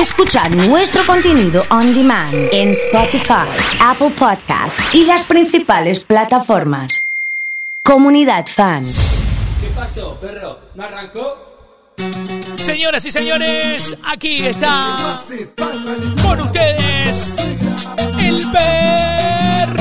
[0.00, 3.48] escuchar nuestro contenido on demand en Spotify,
[3.80, 7.06] Apple Podcast y las principales plataformas.
[7.82, 8.82] Comunidad Fan.
[8.82, 10.58] ¿Qué pasó, perro?
[10.74, 11.94] ¿No arrancó?
[12.60, 15.18] Señoras y señores, aquí está
[16.22, 17.36] con ustedes
[18.18, 19.76] el perro.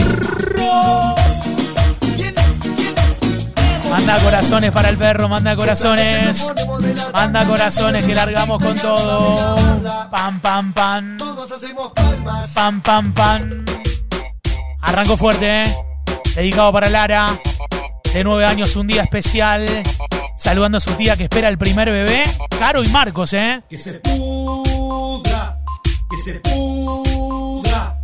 [3.96, 6.54] Manda corazones para el perro, manda corazones.
[7.14, 9.56] Manda corazones que largamos con todo.
[10.12, 11.18] Pam, pam, pam.
[12.54, 13.66] Pam, pam, pam.
[14.82, 15.76] Arranco fuerte, ¿eh?
[16.36, 17.40] Dedicado para Lara.
[18.14, 19.66] De nueve años, un día especial.
[20.36, 22.24] Saludando a su tía que espera el primer bebé.
[22.60, 23.62] Caro y Marcos, ¿eh?
[23.70, 25.58] Que se pudra,
[26.10, 27.98] que se pudra,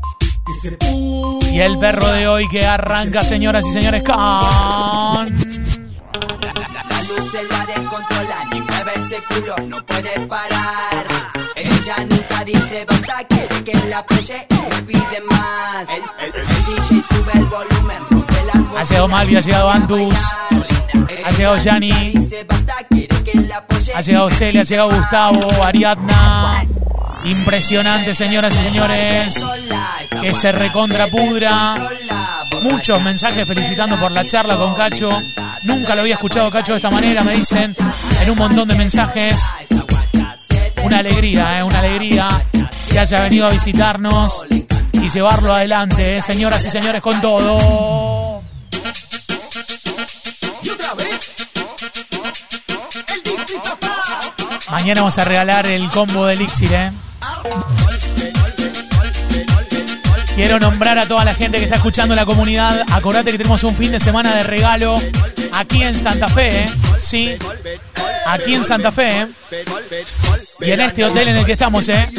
[0.46, 1.49] que se pudra.
[1.49, 5.60] Y el perro de hoy que arranca, señoras y señores, con...
[8.02, 11.05] Descontrola, ni mueve ese culo, no puede parar.
[11.55, 15.88] Ella nunca dice basta, quiere que la apoye y pide más.
[15.90, 20.16] El, el- el DJ sube el volumen, rompe las Ha llegado Malvi, ha llegado Antus,
[21.26, 21.91] ha llegado Yanni,
[23.93, 26.65] ha llegado Celia, ha llegado Gustavo, Ariadna.
[27.24, 29.46] Impresionante, señoras y señores.
[30.21, 31.90] Que se recontrapudra.
[32.63, 35.21] Muchos mensajes felicitando por la charla con Cacho.
[35.63, 37.76] Nunca lo había escuchado Cacho de esta manera, me dicen,
[38.21, 39.41] en un montón de mensajes.
[40.84, 41.63] Una alegría, ¿eh?
[41.63, 42.29] una alegría
[42.90, 44.45] que haya venido a visitarnos
[44.93, 46.21] y llevarlo adelante, ¿eh?
[46.21, 48.41] señoras y señores, con todo.
[54.71, 56.91] Mañana vamos a regalar el combo de Elixir, ¿eh?
[60.41, 62.84] Quiero nombrar a toda la gente que está escuchando la comunidad.
[62.91, 65.00] Acordate que tenemos un fin de semana de regalo
[65.53, 66.69] aquí en Santa Fe, ¿eh?
[67.00, 67.35] Sí,
[68.25, 69.28] aquí en Santa Fe, ¿eh?
[70.62, 72.09] Y en este hotel en el que estamos, ¿eh?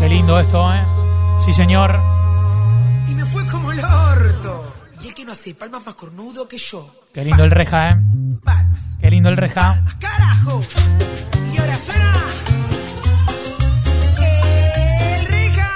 [0.00, 0.82] Qué lindo esto, ¿eh?
[1.42, 1.98] Sí, señor.
[5.30, 6.90] No hace palmas más cornudo que yo.
[7.14, 7.96] Qué lindo el reja, ¿eh?
[8.42, 8.96] Palmas.
[9.00, 9.74] Qué lindo el reja.
[9.74, 10.60] ¡Palmas, carajo!
[11.54, 12.14] Y ahora suena.
[14.18, 15.70] El reja.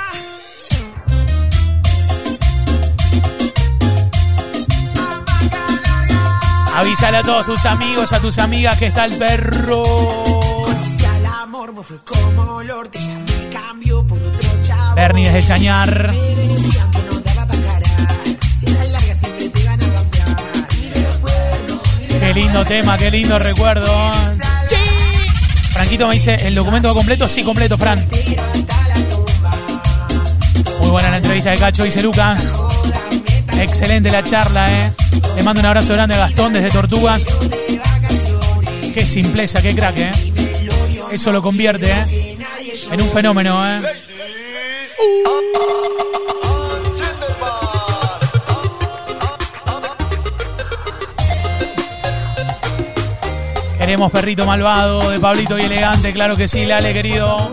[6.75, 9.85] Avísale a todos tus amigos, a tus amigas que está el perro.
[9.85, 12.99] Conocí al amor, me fue como el orto.
[12.99, 14.97] Ya me cambió por otro chavo.
[14.97, 16.13] Bernie desde Chañar.
[22.25, 24.11] Qué lindo tema, qué lindo recuerdo.
[24.67, 24.77] Sí.
[25.73, 27.29] Franquito me dice, ¿el documento va completo?
[27.29, 28.03] Sí, completo, Fran.
[30.81, 32.55] Muy buena la entrevista de Cacho, dice Lucas.
[33.61, 34.93] Excelente la charla, ¿eh?
[35.37, 37.27] Le mando un abrazo grande a Gastón desde Tortugas.
[38.95, 40.11] Qué simpleza, qué crack, ¿eh?
[41.13, 42.37] Eso lo convierte, ¿eh?
[42.91, 43.83] En un fenómeno, ¿eh?
[53.85, 57.51] Queremos perrito malvado de Pablito y elegante, claro que sí, Lale, querido.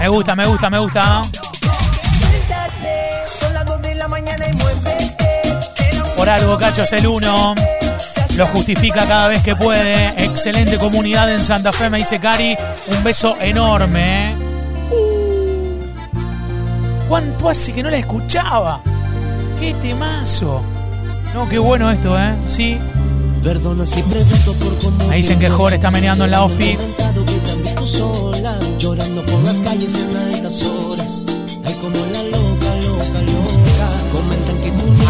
[0.00, 1.22] Me gusta, me gusta, me gusta.
[3.38, 5.14] Son las 2 de la mañana y muévete.
[5.76, 7.54] Queda un Por algo, Cacho es el uno.
[8.36, 10.08] Lo justifica cada vez que puede.
[10.24, 12.56] Excelente comunidad en Santa Fe, me dice Cari.
[12.88, 14.32] Un beso enorme.
[14.32, 14.34] ¿eh?
[14.90, 15.78] Uh,
[17.08, 18.80] ¿Cuánto hace que no la escuchaba?
[19.60, 20.62] ¡Qué temazo!
[21.32, 22.34] No, qué bueno esto, ¿eh?
[22.44, 22.76] Sí.
[23.42, 25.08] Perdona si pregunto por cómo.
[25.08, 26.76] Me dicen que Jorge está meneando en la ofi.
[28.78, 30.33] Llorando por las calles en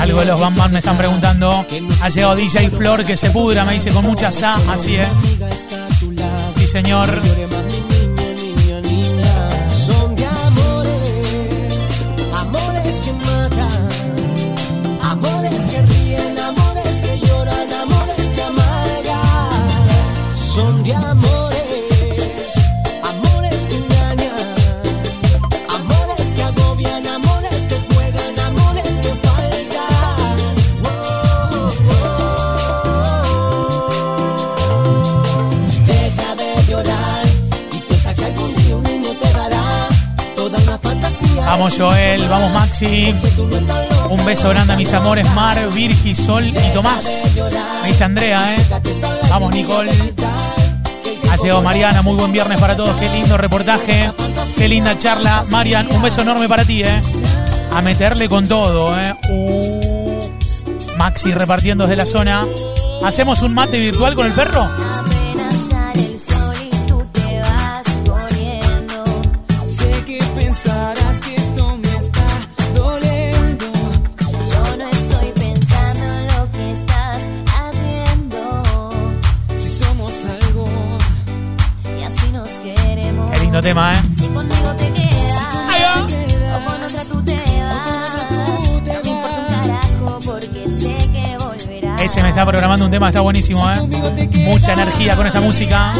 [0.05, 1.65] Algo de los Bam Bam me están preguntando.
[2.03, 4.57] Ha llegado DJ Flor que se pudra, me dice con mucha sa.
[4.71, 5.09] Así es.
[6.57, 7.23] Sí, señor.
[41.65, 43.15] Vamos Joel, vamos Maxi.
[44.11, 47.25] Un beso grande a mis amores Mar, Virgi, Sol y Tomás.
[47.81, 48.59] Me dice Andrea, ¿eh?
[49.31, 49.91] Vamos Nicole.
[51.31, 52.95] Ha llegado Mariana, muy buen viernes para todos.
[53.01, 54.13] Qué lindo reportaje,
[54.59, 55.43] qué linda charla.
[55.49, 57.01] Marian, un beso enorme para ti, ¿eh?
[57.75, 59.15] A meterle con todo, ¿eh?
[59.31, 60.21] Uh.
[60.99, 62.45] Maxi repartiendo desde la zona.
[63.03, 64.69] ¿Hacemos un mate virtual con el perro?
[83.55, 84.03] Lindo tema, ¿eh?
[84.11, 86.09] Si conmigo te quedas,
[86.55, 87.45] o con otra tú te vas.
[88.11, 92.03] No me importa un carajo porque sé que volverás.
[92.03, 93.81] Ese me está programando un tema, está buenísimo, ¿eh?
[94.45, 95.93] Mucha energía con esta música.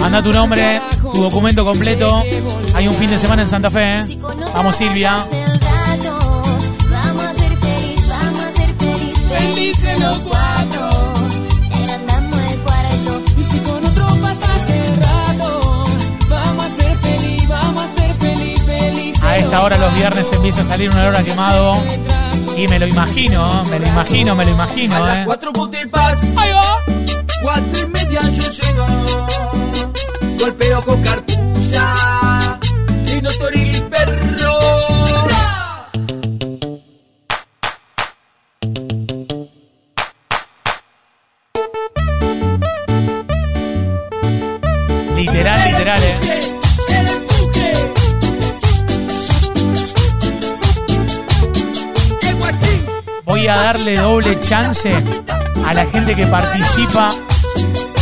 [0.00, 2.22] Manda tu nombre, tu documento completo.
[2.74, 4.18] Hay un fin de semana en Santa Fe, ¿eh?
[4.52, 5.24] Vamos Silvia.
[6.90, 10.24] Vamos a ser feliz, vamos a ser feliz, felices los
[19.52, 21.76] esta hora los viernes empieza a salir un olor a quemado.
[22.56, 25.22] Y me lo imagino, me lo imagino, me lo imagino, A ¿eh?
[25.26, 25.52] cuatro
[25.90, 26.78] vas, Ahí va.
[27.42, 28.86] cuatro y media yo llego.
[30.38, 32.58] Golpeo con carpuza,
[33.14, 34.61] y no toril perro.
[53.52, 54.90] A darle doble chance
[55.66, 57.12] a la gente que participa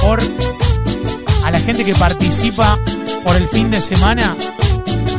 [0.00, 0.20] por.
[1.44, 2.78] A la gente que participa
[3.24, 4.36] por el fin de semana.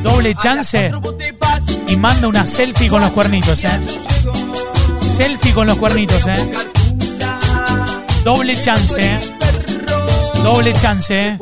[0.04, 0.92] Doble chance
[1.88, 3.80] y manda una selfie con los cuernitos, ¿eh?
[5.00, 6.52] Selfie con los cuernitos, ¿eh?
[8.24, 9.20] Doble chance, ¿eh?
[10.44, 11.38] Doble chance.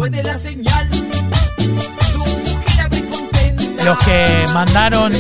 [3.86, 5.14] Los que mandaron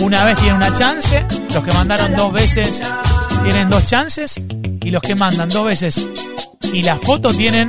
[0.00, 2.82] una vez tienen una chance, los que mandaron dos veces
[3.44, 4.34] tienen dos chances
[4.82, 6.06] y los que mandan dos veces
[6.72, 7.68] y la foto tienen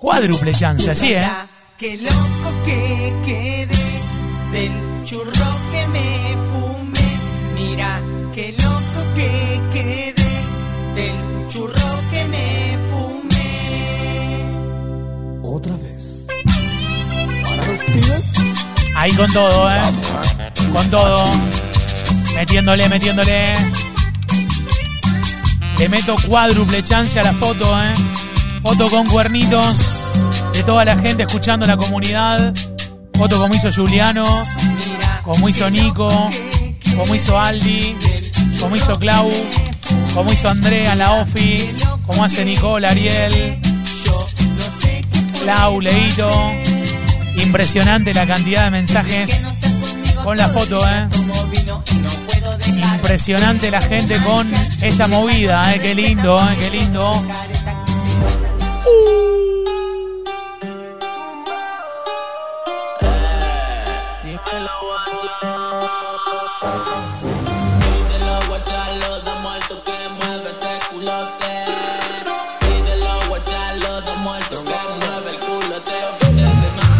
[0.00, 1.26] cuádruple chance, así, ¿eh?
[1.78, 3.66] Qué loco que quedé
[4.52, 4.72] del
[5.04, 5.30] churro
[5.72, 7.18] que me fumé.
[7.54, 8.00] Mira,
[8.34, 10.14] qué loco que quedé
[10.94, 13.50] del churro que me fumé.
[15.42, 16.26] Otra vez.
[18.96, 19.80] Ahí con todo, ¿eh?
[20.72, 21.30] Con todo.
[22.34, 23.52] Metiéndole, metiéndole.
[25.78, 27.92] Le meto cuádruple chance a la foto, ¿eh?
[28.62, 29.94] Foto con cuernitos
[30.52, 32.54] de toda la gente escuchando la comunidad.
[33.14, 34.24] Foto como hizo Juliano,
[35.24, 36.08] como hizo Nico,
[36.96, 37.96] como hizo Aldi,
[38.60, 39.30] como hizo Clau,
[40.14, 41.70] como hizo Andrea, la Ofi,
[42.06, 43.58] como hace Nicole, Ariel,
[45.42, 46.30] Clau, Leito.
[47.36, 49.30] Impresionante la cantidad de mensajes
[50.22, 51.08] con la foto, ¿eh?
[52.94, 54.46] Impresionante la gente con
[54.80, 55.80] esta movida, ¿eh?
[55.80, 56.56] Qué lindo, ¿eh?
[56.58, 57.12] Qué lindo.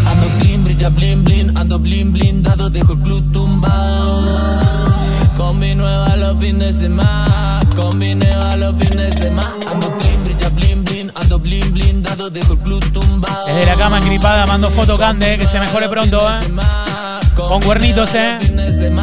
[0.05, 3.32] Ando brilla blin blin, ando blin blindado, dejo el club
[8.57, 9.13] los de.
[13.47, 16.41] Desde la cama engripada mando foto Cande, que se mejore pronto, ¿eh?
[17.35, 18.39] Con cuernitos, ¿eh?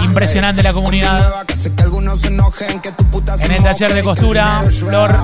[0.03, 1.45] Impresionante la comunidad.
[3.41, 5.15] En el taller de costura, Flor,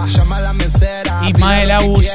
[1.28, 2.10] Ismael Agus.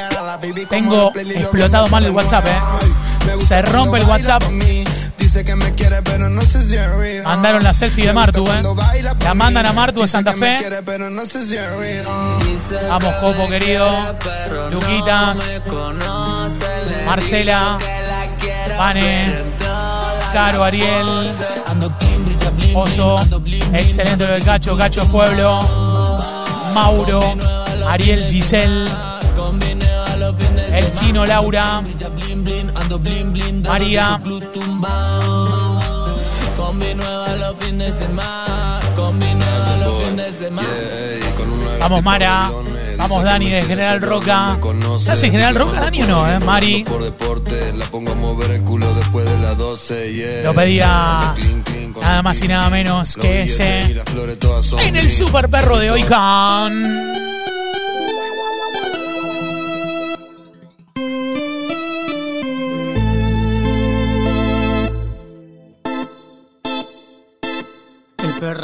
[0.69, 3.35] Tengo explotado mal el WhatsApp, ¿eh?
[3.37, 4.43] Se rompe el WhatsApp.
[7.23, 8.61] Mandaron la selfie de Martu, ¿eh?
[9.23, 10.57] La mandan a Martu de Santa Fe.
[12.89, 13.89] Vamos, Copo, querido.
[14.71, 15.61] Luquitas.
[17.05, 17.77] Marcela.
[18.77, 19.33] Vane.
[20.33, 21.31] Caro, Ariel.
[22.73, 23.19] Oso.
[23.73, 24.77] Excelente lo del Cacho.
[24.77, 25.61] Cacho Pueblo.
[26.73, 27.35] Mauro.
[27.87, 28.89] Ariel Giselle.
[30.73, 31.81] El chino Laura.
[33.67, 34.21] María.
[37.71, 38.81] De semana,
[39.79, 40.67] los fines de semana.
[41.79, 42.51] Vamos, Mara.
[42.97, 44.59] Vamos, Dani, de General Roca.
[44.61, 46.39] ¿Qué hace General Roca, Dani, o no, eh?
[46.39, 46.83] Mari.
[46.83, 50.43] Por deporte, la pongo a mover el culo después de las 12, yeah.
[50.43, 51.33] Lo pedía
[52.01, 54.03] nada más y nada menos que ese.
[54.81, 57.30] En el super perro de hoy con.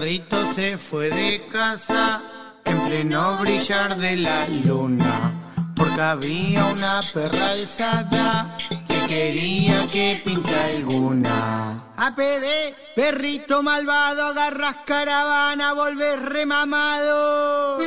[0.08, 2.22] Perrito se fue de casa
[2.64, 5.34] en pleno brillar de la luna,
[5.76, 11.92] porque había una perra alzada que quería que pinta alguna.
[11.98, 17.80] APD, perrito malvado, agarras caravana, volver remamado.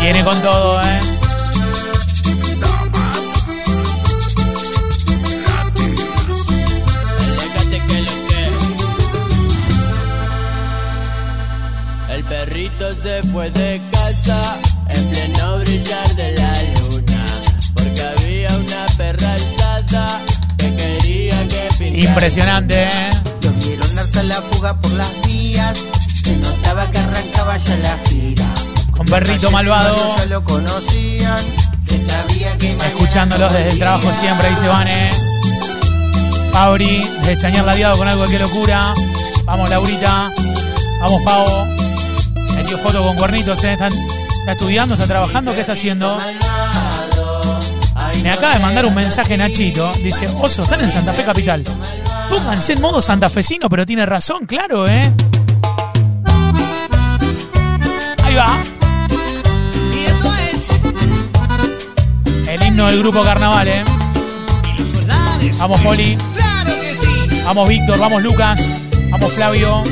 [0.00, 1.19] Viene con todo, ¿eh?
[12.80, 14.56] Se fue de casa
[14.88, 17.26] en pleno brillar de la luna.
[17.74, 20.20] Porque había una perra alzada
[20.56, 22.08] que quería que pintara.
[22.08, 23.10] Impresionante, ¿eh?
[24.00, 25.78] Harta la fuga por las vías,
[26.24, 28.46] se notaba que arrancaba ya la gira.
[28.96, 30.16] Con perrito malvado.
[30.16, 31.38] Ya lo conocían,
[31.86, 35.10] se sabía que Escuchándolos desde el trabajo siempre, dice Vane.
[36.50, 38.94] Fabri, desde Chañar Ladeado con algo de qué locura.
[39.44, 40.32] Vamos, Laurita.
[41.00, 41.89] Vamos, Pavo.
[42.60, 43.72] El tío Foto con cuernitos, ¿eh?
[43.72, 43.92] Están-
[44.40, 44.94] ¿Está estudiando?
[44.94, 45.54] ¿Está trabajando?
[45.54, 46.18] ¿Qué está haciendo?
[48.22, 49.92] Me acaba de mandar un mensaje Nachito.
[50.02, 51.62] Dice, Oso, están en Santa Fe Capital.
[52.28, 55.10] Pónganse en modo santafesino, pero tiene razón, claro, ¿eh?
[58.22, 58.58] Ahí va.
[62.48, 63.84] El himno del grupo Carnaval, ¿eh?
[65.58, 66.16] Vamos, Poli.
[67.44, 67.98] Vamos, Víctor.
[67.98, 68.60] Vamos, Lucas.
[69.10, 69.82] Vamos, Flavio.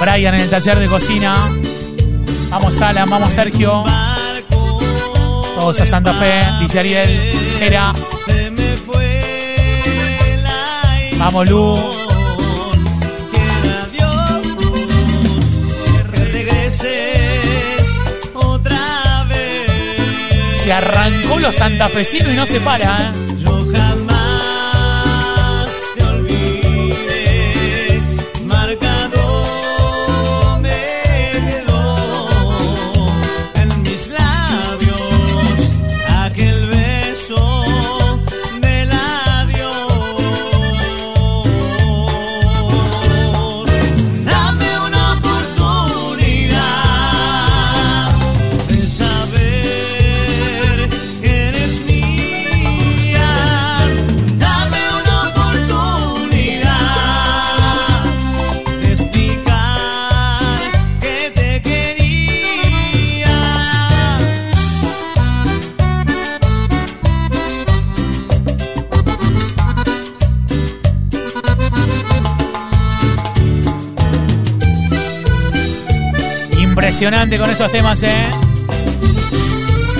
[0.00, 1.50] Brian en el taller de cocina.
[2.50, 3.08] Vamos, Alan.
[3.10, 3.84] Vamos, Sergio.
[5.56, 6.44] Todos a Santa Fe.
[6.60, 7.10] Dice Ariel.
[7.60, 7.92] Era.
[8.26, 9.20] Se me fue
[10.42, 11.98] la Vamos, Lu.
[20.52, 23.27] Se arrancó los santafesinos y no se para, ¿eh?
[76.98, 78.24] Impresionante con estos temas, ¿eh?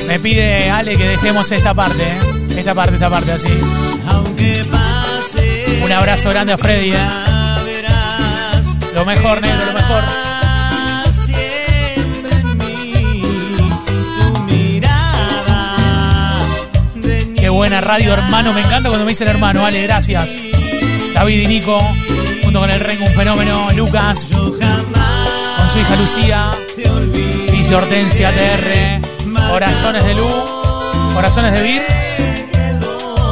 [0.08, 2.18] Me pide Ale que dejemos esta parte, ¿eh?
[2.56, 3.52] Esta parte, esta parte así.
[4.08, 7.08] Aunque pase Un abrazo grande a Freddy, ¿eh?
[8.96, 10.02] Lo mejor, negro, lo mejor.
[17.36, 18.52] Qué buena radio, hermano.
[18.52, 19.64] Me encanta cuando me dicen hermano.
[19.64, 20.36] Ale, gracias.
[21.14, 21.78] David y Nico,
[22.42, 23.68] junto con el Rengo, un fenómeno.
[23.76, 26.50] Lucas, con su hija Lucía.
[27.50, 29.48] Dice Hortensia TR.
[29.50, 30.26] Corazones de Lu.
[31.14, 31.82] Corazones de Vir.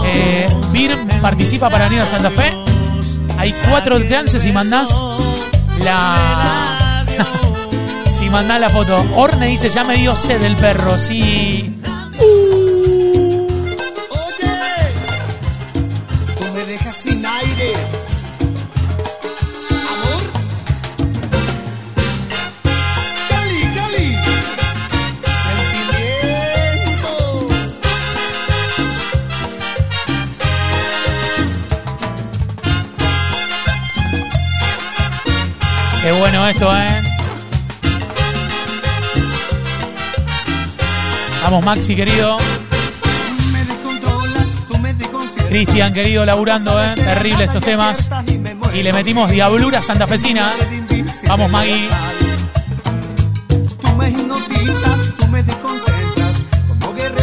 [0.07, 2.53] Eh, Vir participa para venir a Santa Fe.
[3.39, 5.01] Hay cuatro chances si mandás
[5.83, 7.05] la.
[8.11, 9.05] si mandás la foto.
[9.15, 10.97] Orne dice: Ya me dio sed el perro.
[10.99, 11.73] Sí.
[36.51, 37.03] Esto, ¿eh?
[41.43, 42.39] Vamos, Maxi, querido.
[45.49, 46.95] Cristian, querido, laburando, ¿eh?
[46.97, 48.11] Terrible estos temas.
[48.75, 50.53] Y le metimos diablura santafesina.
[51.29, 51.89] Vamos, Maggie.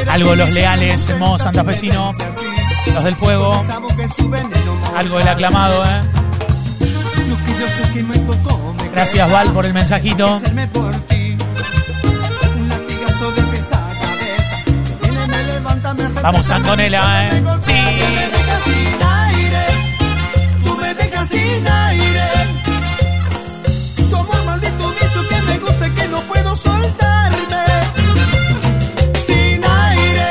[0.10, 2.12] Algo los leales modo santafesino.
[2.94, 3.62] Los del fuego.
[4.96, 6.02] Algo del aclamado, ¿eh?
[7.30, 8.18] Lo que Yo sé que me
[8.94, 10.40] Gracias, Val, por el mensajito.
[16.22, 17.44] Vamos, Antonella, ¿eh?
[17.62, 17.74] Sí.
[17.74, 19.66] Tú me dejas sin aire.
[20.64, 22.30] Tú me dejas sin aire.
[24.10, 27.66] Tu amor maldito vicio que me gusta y que no puedo soltarme.
[29.26, 30.28] Sin aire.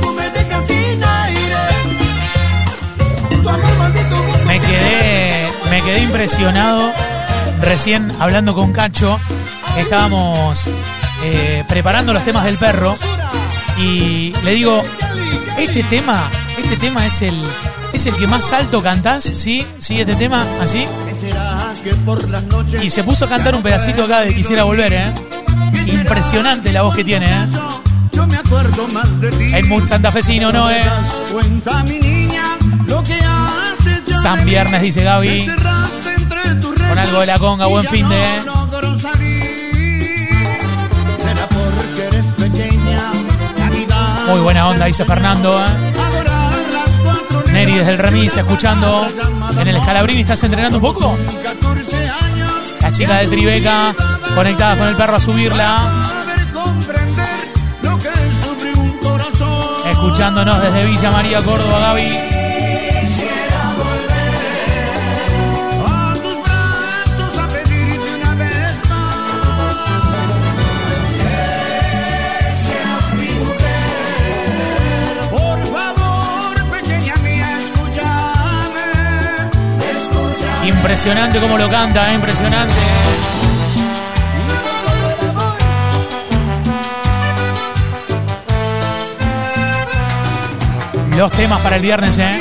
[0.00, 1.62] Tú me dejas sin aire.
[3.42, 7.15] Tu amor maldito vicio Me quedé, me quedé impresionado
[7.60, 9.18] recién hablando con Cacho.
[9.76, 10.68] Estábamos
[11.22, 12.94] eh, preparando los temas del perro
[13.78, 14.82] y le digo,
[15.58, 17.34] este tema, este tema es el,
[17.92, 19.66] es el que más alto cantás, ¿sí?
[19.78, 20.00] ¿Sí?
[20.00, 20.86] Este tema, así.
[22.82, 25.14] Y se puso a cantar un pedacito acá de Quisiera Volver, ¿eh?
[25.86, 27.46] Impresionante la voz que tiene, ¿eh?
[29.52, 30.80] El mood santafesino, ¿no, eh?
[30.80, 34.44] ¿Te das cuenta, mi niña, lo que haces ya San?
[34.44, 35.50] Viernes, dice Gaby.
[36.88, 38.42] Con algo de la conga, buen fin de, ¿eh?
[44.28, 45.92] Muy buena onda, dice Fernando, ¿eh?
[47.52, 49.06] Neri desde el remis, escuchando
[49.58, 50.20] en el Escalabrini.
[50.22, 51.16] ¿Estás entrenando un poco?
[51.42, 52.52] 14 años.
[52.82, 53.94] La chica de Tribeca,
[54.34, 56.06] conectada con el perro a subirla.
[59.86, 62.25] Escuchándonos desde Villa María, Córdoba, Gaby.
[80.66, 82.16] Impresionante cómo lo canta, ¿eh?
[82.16, 82.74] impresionante.
[91.16, 92.36] Los temas para el viernes, ¿eh?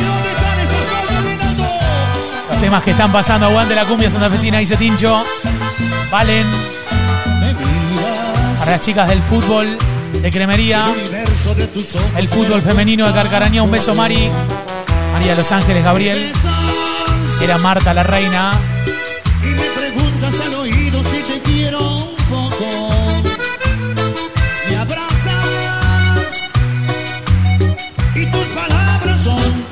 [2.50, 3.46] Los temas que están pasando.
[3.46, 5.24] Aguante la cumbia santafesina, dice Tincho.
[6.10, 6.48] Valen.
[8.58, 9.78] Para las chicas del fútbol
[10.20, 10.88] de Cremería.
[12.18, 13.62] El fútbol femenino de Carcaraña.
[13.62, 14.32] Un beso, Mari.
[15.14, 16.34] María Los Ángeles, Gabriel.
[17.42, 18.52] Era Marta la reina.
[19.44, 22.90] Y me preguntas al oído si te quiero un poco.
[24.70, 26.52] Me abrazas
[28.16, 29.64] y tus palabras son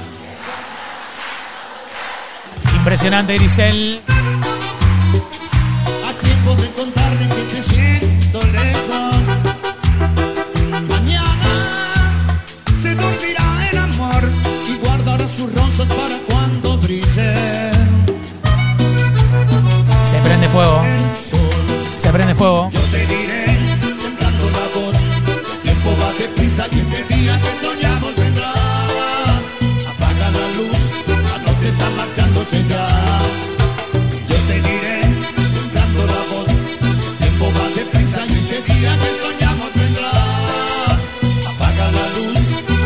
[2.75, 4.01] Impresionante, Grisel.
[22.43, 22.69] Fuego.
[22.71, 23.45] Yo te diré,
[24.01, 24.99] temblando la voz,
[25.63, 28.51] tiempo va deprisa y ese día que soñamos vendrá.
[29.91, 32.87] Apaga la luz, la noche está marchándose ya.
[34.29, 34.99] Yo te diré,
[35.55, 36.51] temblando la voz,
[37.19, 40.11] tiempo va deprisa y ese día que soñamos vendrá.
[41.51, 42.41] Apaga la luz,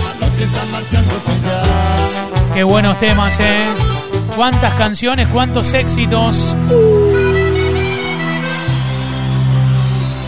[0.06, 2.54] la noche está marchándose ya.
[2.54, 3.66] Qué buenos temas, ¿eh?
[4.36, 6.56] Cuántas canciones, cuántos éxitos.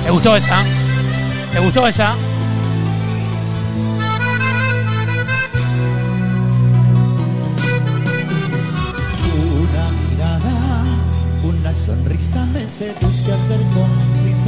[0.04, 0.64] ¿Te gustó esa?
[1.54, 2.16] ¿Te gustó esa?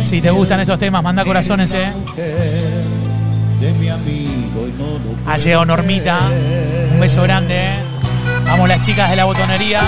[0.04, 1.92] Si te gustan estos temas, manda corazones, ¿eh?
[5.26, 6.20] Ha llegado Normita.
[6.94, 7.76] Un beso grande, ¿eh?
[8.46, 9.82] Vamos las chicas de la botonería.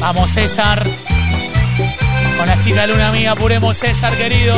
[0.00, 0.86] Vamos César.
[2.44, 4.56] Con chica Luna Amiga, apuremos César, querido.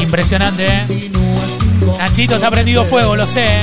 [0.00, 1.10] Impresionante, ¿eh?
[1.96, 3.62] Nachito está prendido fuego, lo sé,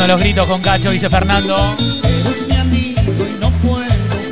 [0.00, 1.76] Cantando los gritos con Cacho, dice Fernando.
[1.78, 3.84] Eres mi amigo y no puedo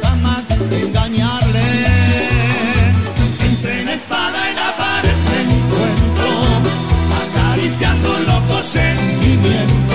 [0.02, 1.60] jamás engañarle.
[3.44, 6.30] Entre la espada y la pared me encuentro,
[7.20, 9.94] acariciando un loco sentimiento,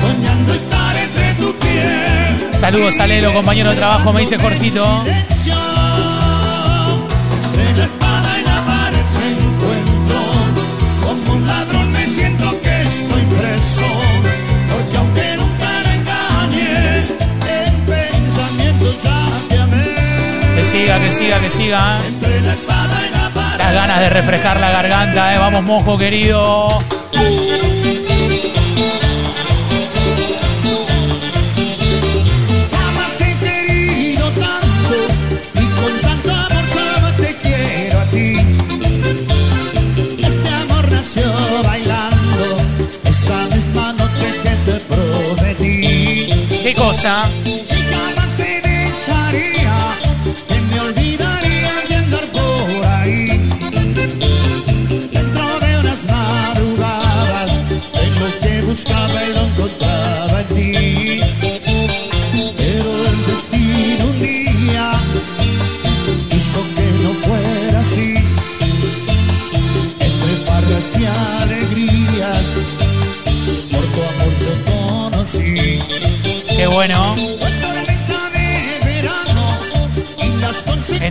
[0.00, 2.58] soñando estar entre tu piel.
[2.58, 5.04] Saludos a Lelo, compañero de trabajo, me dice Jorgito.
[21.58, 22.44] Pared
[23.58, 25.38] Las Ganas de refrescar la garganta, ¿eh?
[25.38, 26.78] Vamos, mojo querido.
[32.70, 34.96] Jamás he querido tanto
[35.54, 38.36] y con tanto amor como te quiero a ti.
[40.18, 41.32] Este amor nació
[41.64, 42.56] bailando
[43.04, 46.60] esa misma noche que te prometí.
[46.62, 47.24] ¿Qué cosa?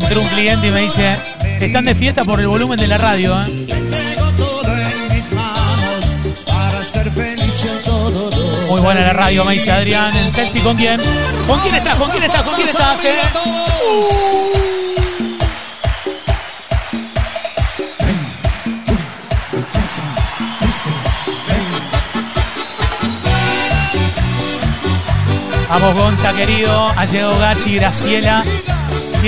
[0.08, 1.18] Entró un cliente y me dice,
[1.60, 3.54] están de fiesta por el volumen de la radio, ¿eh?
[8.70, 10.16] Muy buena la radio, me dice Adrián.
[10.16, 11.02] ¿En selfie con quién?
[11.46, 11.96] ¿Con quién estás?
[11.98, 12.44] ¿Con quién estás?
[12.44, 13.04] ¿Con quién estás?
[13.06, 13.16] eh?
[25.70, 26.88] Vamos, Gonza, querido.
[26.96, 28.44] Ha llegado Gachi, Graciela.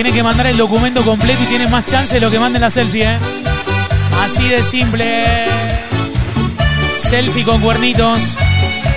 [0.02, 2.70] Tiene que mandar el documento completo y tiene más chance de lo que manden la
[2.70, 3.18] selfie, ¿eh?
[4.24, 5.26] Así de simple.
[6.98, 8.38] Selfie con cuernitos.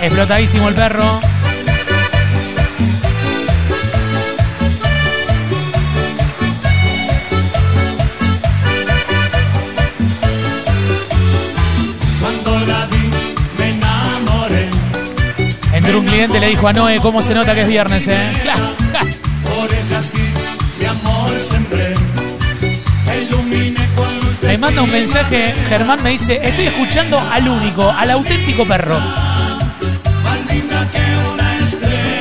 [0.01, 1.21] Explotadísimo el perro.
[12.21, 13.11] Cuando la vi,
[13.59, 14.71] me enamoré.
[15.73, 18.31] Entró un cliente y le dijo a Noé cómo se nota que es viernes, ¿eh?
[24.43, 28.99] Me manda un mensaje, Germán me dice, estoy escuchando al único, al auténtico perro.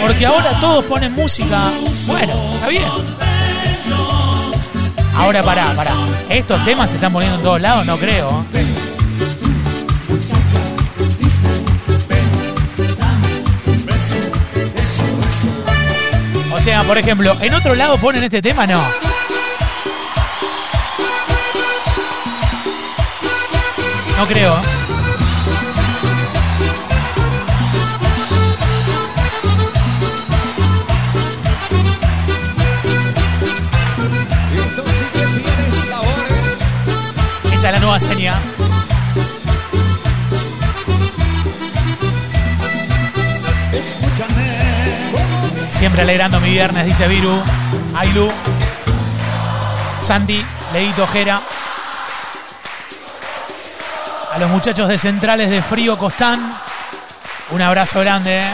[0.01, 1.71] Porque ahora todos ponen música.
[2.07, 2.84] Bueno, está bien.
[5.15, 5.91] Ahora pará, pará.
[6.29, 7.86] ¿Estos temas se están poniendo en todos lados?
[7.86, 8.45] No creo.
[16.53, 18.65] O sea, por ejemplo, ¿en otro lado ponen este tema?
[18.67, 19.01] No.
[24.21, 24.62] No creo.
[37.51, 38.36] Esa es la nueva seña.
[45.71, 47.41] Siempre alegrando mi viernes, dice Viru.
[47.95, 48.29] Ailu.
[49.99, 51.41] Sandy, Leito Jera.
[54.41, 56.51] Los muchachos de Centrales de Frío Costán.
[57.51, 58.39] Un abrazo grande.
[58.39, 58.49] ¿eh?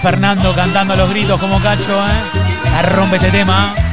[0.00, 1.92] Fernando cantando los gritos como cacho.
[1.92, 2.72] ¿eh?
[2.72, 3.89] La rompe este tema.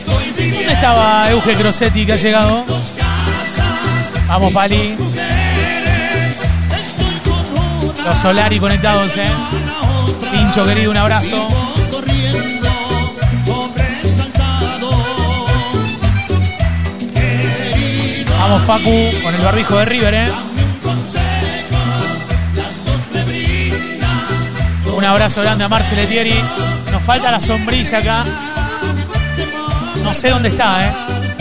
[0.00, 2.64] ¿Dónde estaba Euge Crossetti que ha llegado?
[4.26, 4.96] Vamos, Pali.
[8.04, 9.30] Los Solari conectados, ¿eh?
[10.32, 11.46] Pincho querido, un abrazo.
[18.38, 20.32] Vamos, Facu, con el barbijo de River, ¿eh?
[24.96, 26.34] Un abrazo grande a Marcel Etieri.
[26.90, 28.24] Nos falta la sombrilla acá.
[30.02, 30.92] No sé dónde está, ¿eh?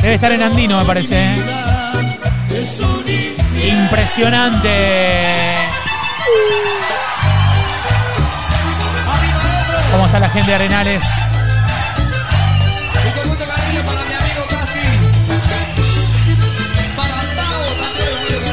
[0.02, 1.36] Debe estar en Andino, me parece, ¿eh?
[3.70, 5.24] Impresionante.
[9.92, 11.06] ¿Cómo está la gente de Arenales?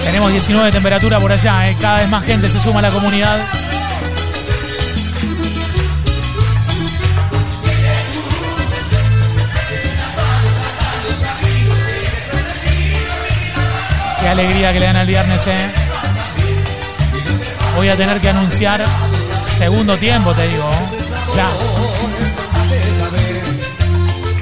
[0.05, 1.77] Tenemos 19 de temperatura por allá, ¿eh?
[1.81, 3.41] Cada vez más gente se suma a la comunidad.
[14.29, 15.71] Alegría que le dan al viernes, ¿eh?
[17.77, 18.85] Voy a tener que anunciar
[19.57, 20.69] segundo tiempo, te digo.
[21.35, 21.49] Ya.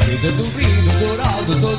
[0.07, 1.77] Desde tu vino dorado, tu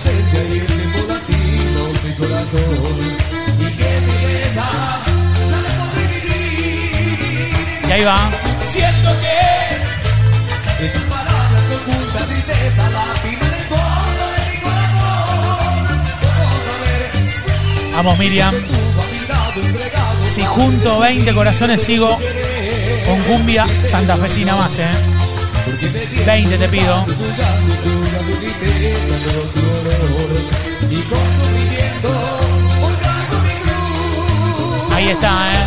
[17.98, 18.54] Vamos, Miriam.
[20.24, 22.20] Si junto 20 corazones sigo
[23.08, 24.86] con cumbia santafesina más, ¿eh?
[26.24, 27.04] 20 te pido.
[34.94, 35.66] Ahí está, ¿eh?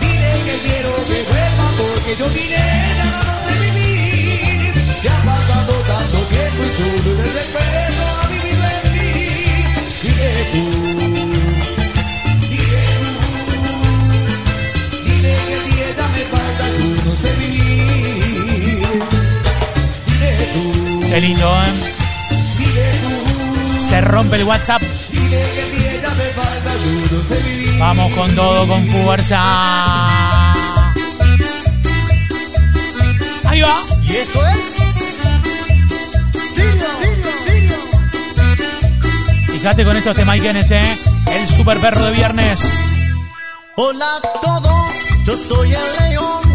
[0.00, 2.66] Dile que quiero que vuelva porque yo ella
[3.10, 4.72] no sé vivir.
[5.02, 9.10] Ya ha pasado tanto tiempo y solo el respeto ha vivido en mí.
[10.00, 10.91] Dile tú,
[21.12, 21.66] Qué lindo, ¿eh?
[23.78, 24.80] Se rompe el WhatsApp.
[27.78, 29.42] Vamos con todo, con fuerza.
[33.44, 33.82] Ahí va.
[34.04, 34.58] Y esto es.
[39.48, 40.96] Fíjate con estos temaiquenes, ¿eh?
[41.30, 42.96] El super perro de viernes.
[43.76, 44.92] Hola a todos,
[45.26, 46.51] yo soy el león.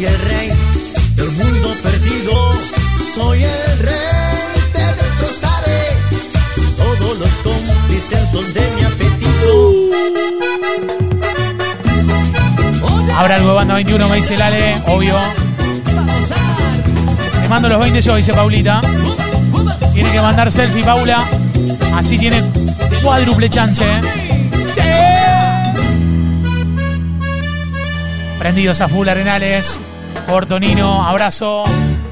[0.00, 0.48] Soy el rey
[1.14, 2.52] del mundo perdido.
[3.14, 5.82] Soy el rey, te destrozaré.
[6.78, 9.74] Todos los cómplices son de mi apetito.
[13.14, 15.18] Habrá algo de banda 21, me dice Lale, obvio.
[17.42, 18.80] Te mando los 20 yo, dice Paulita.
[19.92, 21.26] Tiene que mandar selfie, Paula.
[21.94, 22.42] Así tiene
[23.02, 24.00] cuádruple chance, ¿eh?
[28.38, 29.78] Prendidos a full Arenales.
[30.30, 31.64] Portonino, abrazo.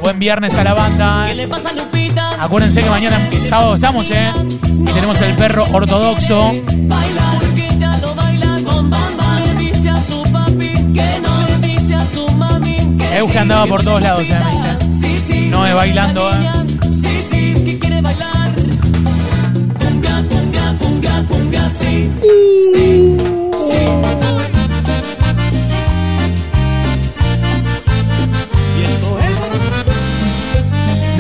[0.02, 1.32] Buen viernes a la banda.
[1.32, 2.42] le pasa Lupita?
[2.42, 4.32] Acuérdense que mañana sábado estamos, ¿eh?
[4.64, 6.50] Y tenemos el perro ortodoxo.
[6.66, 9.40] Baila que ella lo baila con bamba.
[9.40, 12.96] Le dice a su papi que no le dice a su mami.
[12.98, 14.50] Que Euge andaba por todos lados, eh, me
[14.88, 15.50] dice.
[15.50, 16.67] No es bailando, eh.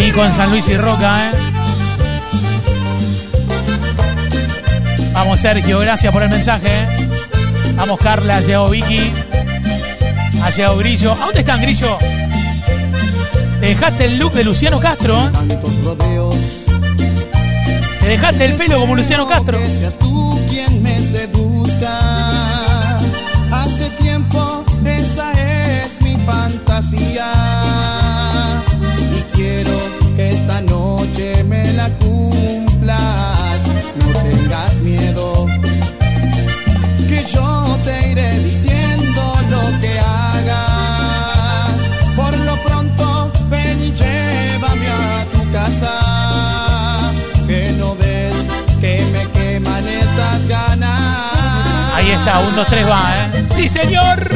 [0.08, 1.32] Nico en San Luis y Roca, ¿eh?
[5.12, 6.66] Vamos, Sergio, gracias por el mensaje.
[6.66, 6.86] ¿eh?
[7.76, 9.12] Vamos, Carla, llegado Vicky.
[10.42, 11.12] Ha llegado Grillo.
[11.12, 11.98] ¿A dónde están, Grillo?
[13.60, 15.30] Te dejaste el look de Luciano Castro, ¿eh?
[18.00, 19.60] Te dejaste el pelo como Luciano Castro.
[20.48, 21.00] Quien me
[52.38, 53.46] está, un, dos, tres va, ¿eh?
[53.50, 54.28] ¡Sí, señor!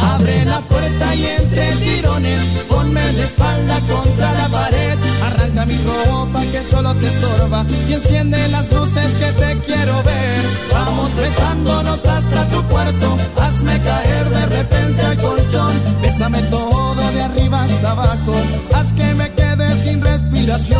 [0.00, 4.98] Abre la puerta y entre tirones ponme de espalda contra la pared.
[5.26, 10.42] Arranca mi ropa que solo te estorba y enciende las luces que te quiero ver.
[10.72, 13.16] Vamos besándonos hasta tu cuarto.
[13.36, 15.72] Hazme caer de repente al colchón.
[16.02, 18.34] Bésame todo de arriba hasta abajo.
[18.74, 20.78] Haz que me quede sin respiración.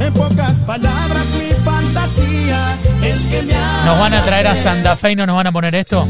[0.00, 1.13] En pocas palabras,
[3.84, 6.06] ¿Nos van a traer a Santa Fe y no nos van a poner esto?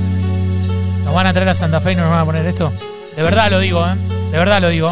[1.05, 2.73] ¿Nos van a traer a Santa Fe y no nos van a poner esto?
[3.17, 3.95] De verdad lo digo, ¿eh?
[4.31, 4.91] De verdad lo digo.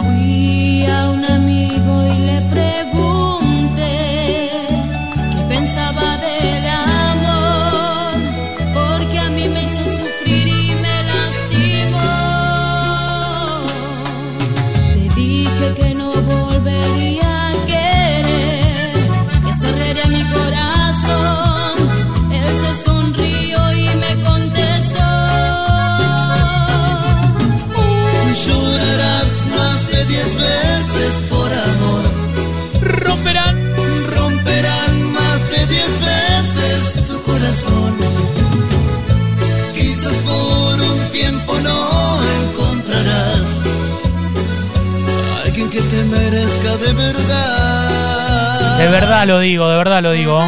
[49.27, 50.41] lo digo, de verdad lo digo.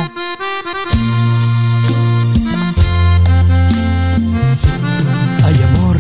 [5.45, 5.97] hay amor.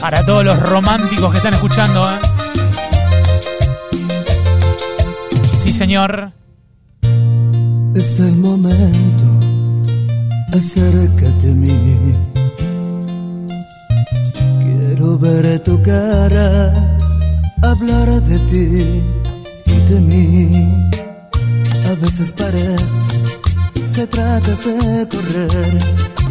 [0.00, 2.18] Para todos los románticos que están escuchando, ¿eh?
[5.56, 6.32] Sí, señor
[10.58, 12.14] acércate a mí.
[14.62, 16.72] Quiero ver tu cara,
[17.62, 19.02] hablar de ti
[19.66, 20.92] y de mí.
[21.90, 23.00] A veces parece
[23.94, 25.78] que tratas de correr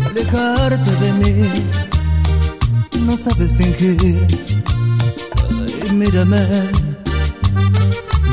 [0.05, 1.49] alejarte de mí.
[3.05, 4.27] No sabes fingir.
[5.49, 6.47] Ay, mírame,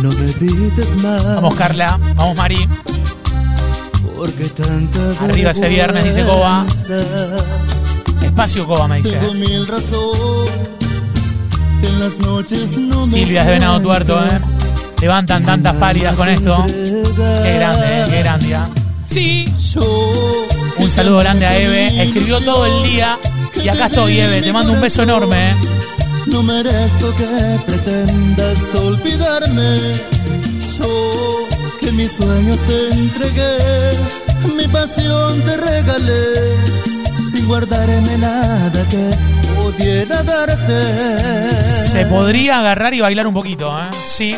[0.03, 1.25] no me evites más.
[1.25, 1.99] Vamos, Carla.
[2.17, 2.69] Vamos, Mari.
[4.21, 4.53] Porque
[5.23, 6.67] Arriba ese viernes, dice Coba.
[8.23, 9.19] Espacio Coba, me dice.
[13.07, 14.39] Silvia de Venado Tuerto, ¿eh?
[15.01, 16.67] Levantan tantas pálidas con esto.
[16.67, 18.05] Qué grande, ¿eh?
[18.11, 18.53] Qué grande.
[18.53, 18.59] ¿eh?
[19.07, 19.55] Sí.
[20.77, 22.03] Un saludo grande a Eve.
[22.03, 23.17] Escribió todo el día.
[23.65, 24.43] Y acá estoy, Eve.
[24.43, 25.53] Te mando un beso enorme.
[25.53, 25.55] ¿eh?
[26.27, 29.79] No merezco que pretendas olvidarme.
[30.79, 31.40] Yo
[31.81, 33.59] que mis sueños te entregué,
[34.57, 36.57] mi pasión te regalé,
[37.33, 39.11] sin guardarme nada que
[39.57, 41.81] pudiera darte.
[41.89, 43.91] Se podría agarrar y bailar un poquito, ¿eh?
[44.07, 44.37] Sí.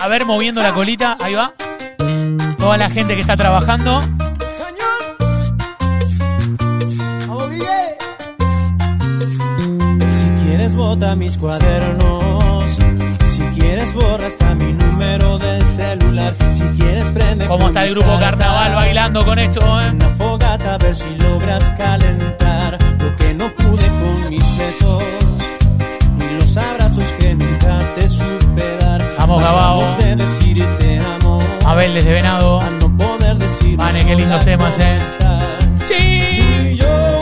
[0.00, 1.16] A ver, moviendo la colita.
[1.20, 1.54] Ahí va.
[2.58, 4.00] Toda la gente que está trabajando.
[10.18, 12.78] Si quieres bota mis cuadernos,
[13.32, 15.97] si quieres borra hasta mi número del celular,
[16.50, 19.90] si quieres prende ¿Cómo está el grupo Carnaval bailando con esto, eh?
[19.90, 25.02] Una fogata a ver si logras calentar lo que no pude con mis besos
[26.20, 28.08] y los abrazos que nunca te.
[29.18, 29.96] Vamos, Gabao.
[30.00, 32.60] De amo Abel desde Venado.
[32.60, 34.98] a no poder decir Vane, qué lindos temas, eh.
[35.86, 36.40] Sí.
[36.40, 37.18] Tú y yo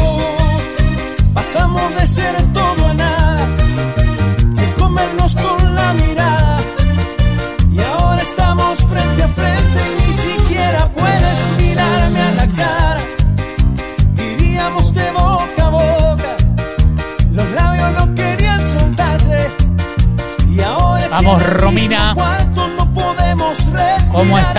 [1.34, 3.46] pasamos de ser todo a nada,
[4.54, 5.65] de comernos con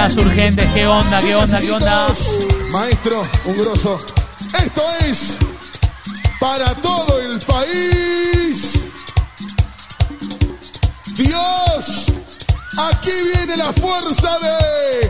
[0.07, 0.73] ¿Cómo estás, Urgentes?
[0.73, 1.17] ¿Qué onda?
[1.17, 1.59] ¿Qué onda?
[1.59, 2.07] ¿Qué onda?
[2.71, 3.99] Maestro, un grosso.
[4.63, 5.37] Esto es
[6.39, 8.81] para todo el país.
[11.07, 12.05] Dios,
[12.77, 15.09] aquí viene la fuerza de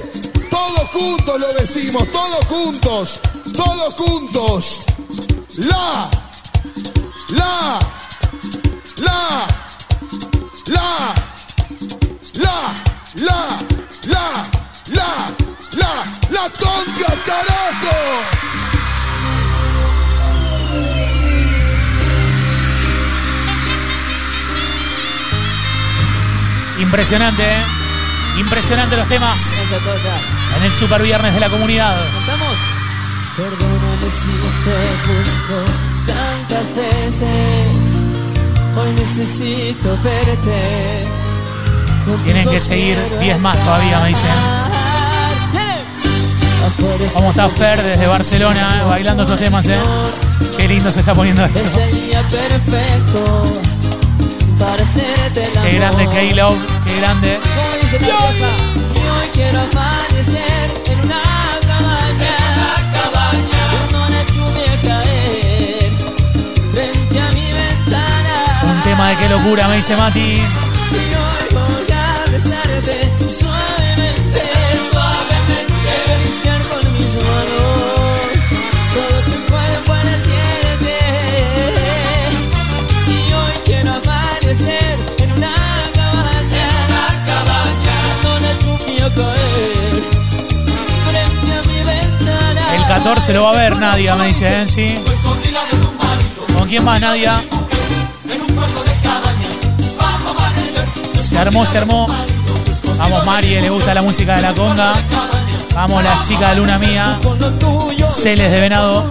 [0.50, 3.22] todos juntos lo decimos, todos juntos,
[3.56, 4.80] todos juntos.
[5.58, 6.10] La,
[7.30, 7.80] la,
[8.98, 9.48] la,
[10.66, 11.14] la,
[12.34, 12.74] la,
[13.16, 13.58] la,
[14.08, 14.57] la,
[14.90, 15.28] la,
[15.78, 17.98] la, la conga, carajo.
[26.80, 27.64] Impresionante, ¿eh?
[28.40, 29.62] Impresionante los temas.
[30.58, 31.96] En el Super Viernes de la comunidad.
[33.36, 34.28] Perdóname si
[34.64, 35.64] te busco
[36.06, 38.02] tantas veces.
[38.78, 41.06] Hoy necesito verte.
[42.24, 44.67] Tienen que seguir 10 más todavía, me dicen.
[47.14, 49.80] ¿Cómo está Fer desde Barcelona eh, bailando estos temas, eh?
[50.58, 51.60] Qué lindo se está poniendo esto.
[55.64, 57.40] Qué grande K-Love, qué grande.
[68.64, 70.42] Un tema de qué locura, me dice Mati.
[76.08, 78.40] Acariciar con mis manos
[78.94, 80.22] todo tu cuerpo en el
[83.10, 85.54] Y hoy quiero amanecer en una
[85.94, 86.70] cabaña,
[88.22, 89.96] Cuando la lluvia caer
[91.10, 92.76] frente a mi ventana.
[92.76, 94.68] El 14 lo va a ver Nadia, me dice, ¿eh?
[94.68, 94.96] Sí.
[96.58, 97.44] ¿Con quién más, Nadia?
[101.22, 102.08] Se armó, se armó.
[102.98, 104.94] Vamos, Mari, le gusta la música de la conga.
[105.78, 107.20] Vamos, las chicas de Luna Mía.
[108.10, 109.08] Celes de Venado.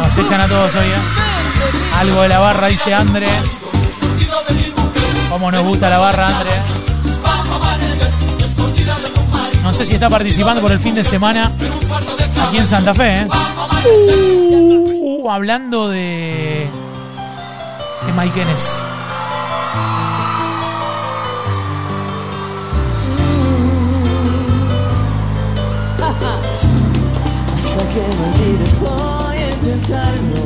[0.00, 1.96] Nos echan a todos hoy, ¿eh?
[1.98, 3.26] Algo de la barra, dice Andre.
[5.30, 6.50] ¿Cómo nos gusta la barra, Andre?
[9.64, 11.50] No sé si está participando por el fin de semana
[12.46, 13.28] aquí en Santa Fe, ¿eh?
[13.84, 16.68] Uh, hablando de.
[18.06, 18.80] de Maiquenes.
[28.80, 30.44] voy a intentarlo.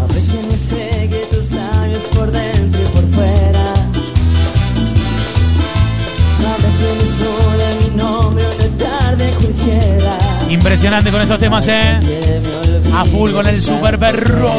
[0.00, 3.66] A ver que me seque tus labios por dentro y por fuera.
[6.42, 10.18] A ver que me suena mi nombre una tarde cualquiera.
[10.50, 11.98] Impresionante con estos temas, eh.
[12.94, 14.52] A full con el super perro.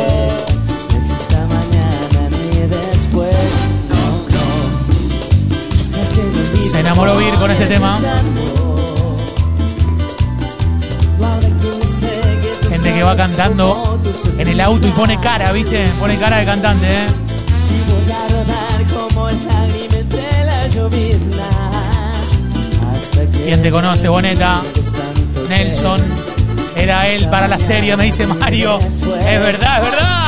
[6.62, 7.98] Se enamoró Vir con este tema.
[12.98, 14.00] Que va cantando
[14.40, 15.86] en el auto y pone cara, ¿viste?
[16.00, 17.08] Pone cara de cantante, ¿eh?
[23.44, 24.64] ¿Quién te conoce, Boneta?
[25.48, 26.02] Nelson.
[26.76, 28.80] Era él para la serie, me dice Mario.
[28.80, 30.27] Es verdad, es verdad.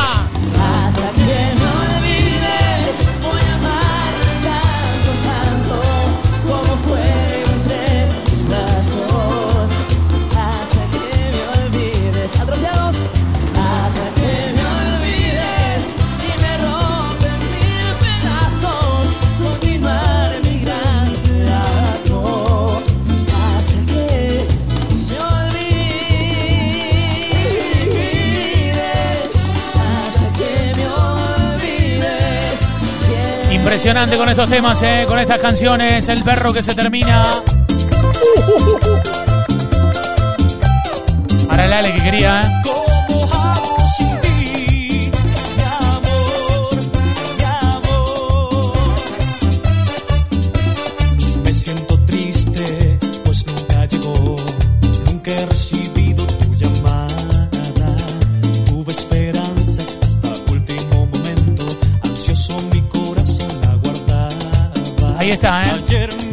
[33.70, 35.05] Impresionante con estos temas, ¿eh?
[35.07, 36.07] Con estas canciones.
[36.07, 37.24] El perro que se termina.
[41.47, 42.78] Para el Ale que quería, ¿eh?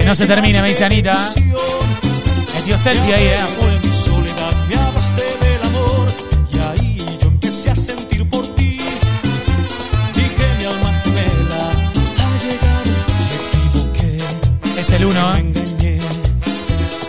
[0.07, 1.33] No se termine, me dice Anita.
[2.55, 3.39] Metió selfie ahí, ¿eh?
[3.39, 3.73] A full.
[3.83, 6.07] mi soledad me hablaste del amor
[6.53, 8.79] y ahí yo empecé a sentir por ti.
[10.15, 11.71] Dije mi alma gemela
[12.19, 13.35] ha llegado, me
[13.83, 15.99] equivoqué, Es el uno, ¿eh?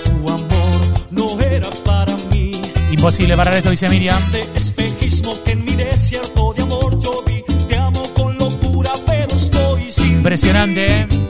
[0.03, 0.81] Tu amor
[1.11, 2.59] no era para mí.
[2.91, 4.17] Imposible parar esto, dice Miriam.
[4.17, 7.43] Este espejismo que en mi desierto de amor yo vi.
[7.67, 11.26] Te amo con locura, pero estoy sin Impresionante, ¿eh?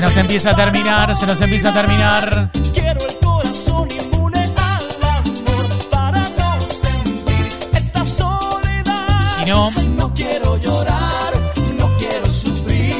[0.00, 2.50] Se nos empieza a terminar, se nos empieza a terminar.
[2.72, 4.88] Quiero el corazón inmune al
[5.18, 9.20] amor para no sentir esta soledad.
[9.36, 11.32] Si no, No quiero llorar,
[11.78, 12.96] no quiero sufrir.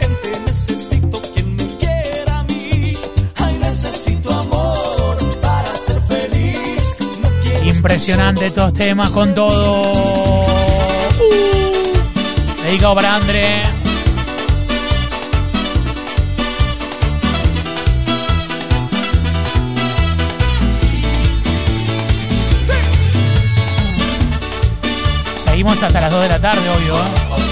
[0.00, 2.92] Gente, necesito quien me quiera a mí.
[3.36, 6.96] Ay, necesito amor para ser feliz.
[7.20, 10.44] No quiero impresionante estos temas con todo.
[12.64, 13.81] Dedicado para André.
[25.62, 26.96] Seguimos hasta las 2 de la tarde, obvio.
[26.96, 27.51] ¿eh?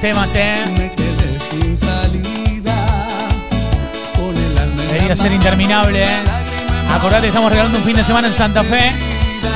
[0.00, 0.64] Temas, eh?
[0.76, 2.86] Me quedé sin salida.
[4.16, 6.16] Con el alma en Debería ser interminable, ¿eh?
[6.94, 8.92] Acordate, estamos regalando un fin de semana en Santa Fe.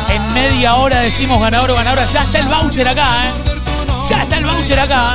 [0.09, 2.05] En media hora decimos ganador o ganadora.
[2.07, 3.31] Ya está el voucher acá, ¿eh?
[4.09, 5.15] Ya está el voucher acá.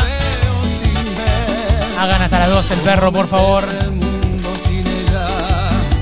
[2.00, 3.68] Hagan hasta las 12 el perro, por favor.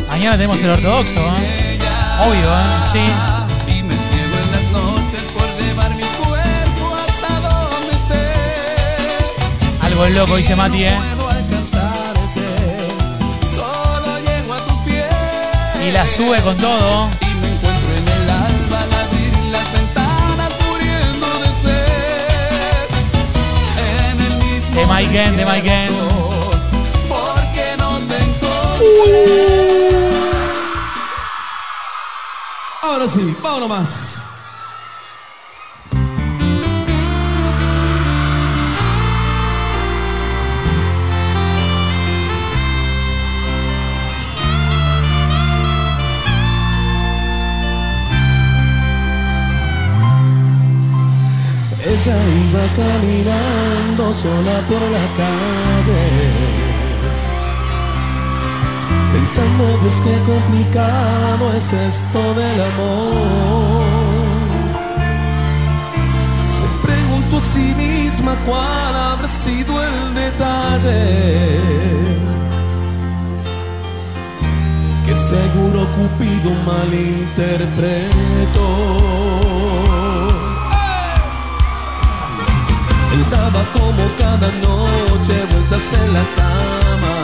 [0.09, 1.79] Mañana tenemos el ortodoxo, ¿eh?
[2.21, 2.63] Obvio, ¿eh?
[2.85, 3.36] Sí.
[10.05, 10.97] Es loco, dice Mati, ¿eh?
[15.87, 17.09] Y la sube con todo.
[24.73, 25.89] De Maiken, de Maiken.
[28.19, 29.27] encontré.
[32.83, 34.16] Ahora sí, vámonos más.
[51.97, 56.05] Ella iba caminando sola por la calle,
[59.13, 63.83] Pensando, Dios, qué complicado es esto del amor.
[66.57, 71.59] Se preguntó a sí misma cuál habrá sido el detalle.
[75.03, 78.96] Que seguro Cupido malinterpretó.
[84.17, 87.15] Cada noche vueltas en la cama.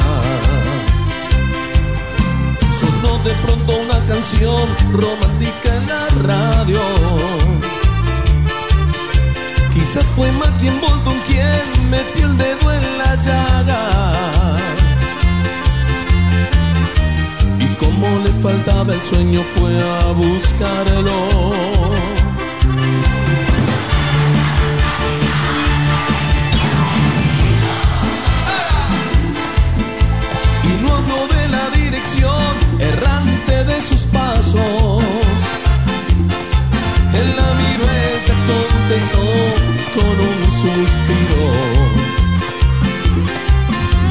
[2.80, 6.82] Sonó de pronto una canción romántica en la radio.
[9.74, 13.82] Quizás fue Martin Bolton quien metió el dedo en la llaga.
[17.60, 21.28] Y como le faltaba el sueño fue a buscarlo.
[40.64, 41.44] Con un suspiro.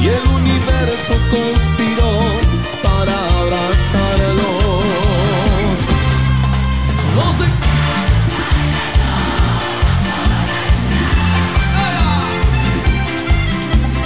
[0.01, 2.11] Y el universo conspiró
[2.83, 4.83] para abrazarlos.
[7.15, 7.63] Los ex-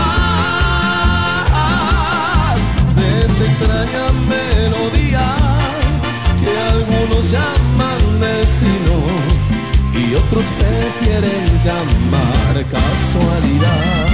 [2.96, 5.26] de esa extraña melodía
[6.40, 7.71] que algunos llaman
[8.22, 8.96] destino
[9.94, 14.08] y otros prefieren llamar casualidad.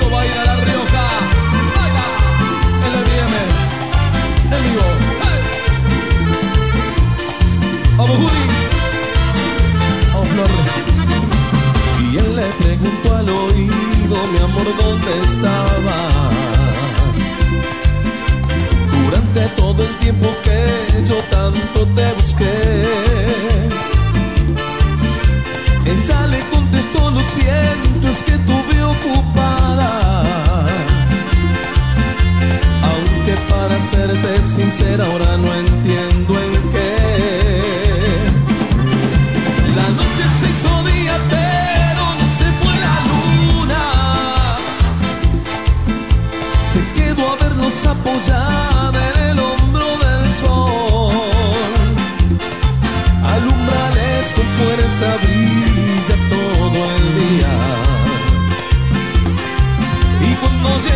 [0.00, 1.06] Lo baila la Rioja,
[1.76, 2.06] baila
[2.86, 2.94] el
[3.26, 3.34] M,
[4.44, 4.88] en vivo.
[5.22, 5.40] ¡Hey!
[7.96, 8.18] Vamos.
[10.12, 10.50] Vamos, Flor.
[12.00, 16.41] Y él le preguntó al oído, mi amor, ¿dónde estabas?
[19.34, 22.52] Durante todo el tiempo que yo tanto te busqué.
[25.86, 30.22] Ella le contestó, lo siento, es que tuve ocupada.
[32.82, 36.94] Aunque para serte sincera ahora no entiendo en qué.
[39.76, 43.82] La noche se hizo día, pero no se fue la luna.
[46.70, 49.11] Se quedó a vernos apoyada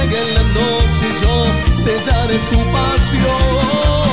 [0.06, 1.34] cuando llegue la noche yo
[1.74, 4.06] sellaré su pasión.